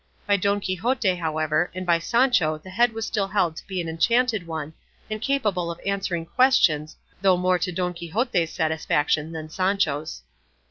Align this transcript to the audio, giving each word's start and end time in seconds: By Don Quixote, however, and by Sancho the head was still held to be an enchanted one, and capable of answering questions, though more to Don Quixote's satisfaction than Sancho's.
By 0.25 0.35
Don 0.35 0.59
Quixote, 0.59 1.13
however, 1.13 1.69
and 1.75 1.85
by 1.85 1.99
Sancho 1.99 2.57
the 2.57 2.71
head 2.71 2.91
was 2.91 3.05
still 3.05 3.27
held 3.27 3.55
to 3.57 3.67
be 3.67 3.79
an 3.81 3.87
enchanted 3.87 4.47
one, 4.47 4.73
and 5.11 5.21
capable 5.21 5.69
of 5.69 5.79
answering 5.85 6.25
questions, 6.25 6.95
though 7.21 7.37
more 7.37 7.59
to 7.59 7.71
Don 7.71 7.93
Quixote's 7.93 8.51
satisfaction 8.51 9.31
than 9.31 9.47
Sancho's. 9.47 10.23